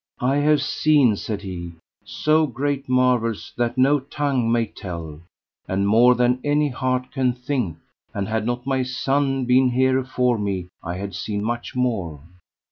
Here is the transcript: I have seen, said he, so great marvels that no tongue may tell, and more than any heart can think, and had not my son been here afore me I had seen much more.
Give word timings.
I 0.19 0.37
have 0.37 0.63
seen, 0.63 1.15
said 1.15 1.43
he, 1.43 1.73
so 2.03 2.47
great 2.47 2.89
marvels 2.89 3.53
that 3.57 3.77
no 3.77 3.99
tongue 3.99 4.51
may 4.51 4.65
tell, 4.65 5.19
and 5.67 5.87
more 5.87 6.15
than 6.15 6.39
any 6.43 6.69
heart 6.69 7.11
can 7.11 7.33
think, 7.33 7.77
and 8.11 8.27
had 8.27 8.43
not 8.47 8.65
my 8.65 8.81
son 8.81 9.45
been 9.45 9.69
here 9.69 9.99
afore 9.99 10.39
me 10.39 10.69
I 10.83 10.95
had 10.95 11.13
seen 11.13 11.43
much 11.43 11.75
more. 11.75 12.19